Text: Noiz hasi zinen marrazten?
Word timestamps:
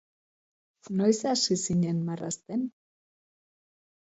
Noiz 1.01 1.19
hasi 1.31 1.57
zinen 1.65 1.99
marrazten? 2.09 2.67